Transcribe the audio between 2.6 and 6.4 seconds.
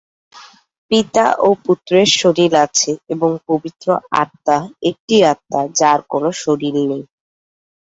আছে এবং পবিত্র আত্মা একটি আত্মা যার কোন